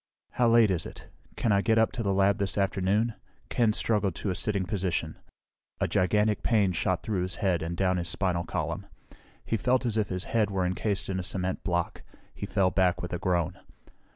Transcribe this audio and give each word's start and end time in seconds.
"How 0.31 0.47
late 0.47 0.71
is 0.71 0.87
it? 0.87 1.09
Can 1.35 1.51
I 1.51 1.61
get 1.61 1.77
up 1.77 1.91
to 1.91 2.01
the 2.01 2.11
lab 2.11 2.39
this 2.39 2.57
afternoon?" 2.57 3.13
Ken 3.49 3.71
struggled 3.71 4.15
to 4.15 4.31
a 4.31 4.35
sitting 4.35 4.65
position. 4.65 5.15
A 5.79 5.87
gigantic 5.87 6.41
pain 6.41 6.71
shot 6.71 7.03
through 7.03 7.21
his 7.21 7.35
head 7.35 7.61
and 7.61 7.77
down 7.77 7.97
his 7.97 8.09
spinal 8.09 8.43
column. 8.43 8.87
He 9.45 9.57
felt 9.57 9.85
as 9.85 9.97
if 9.97 10.09
his 10.09 10.23
head 10.23 10.49
were 10.49 10.65
encased 10.65 11.07
in 11.07 11.19
a 11.19 11.23
cement 11.23 11.63
block. 11.63 12.01
He 12.33 12.47
fell 12.47 12.71
back 12.71 13.03
with 13.03 13.13
a 13.13 13.19
groan. 13.19 13.59